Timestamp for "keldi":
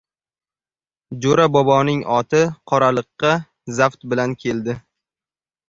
4.43-4.79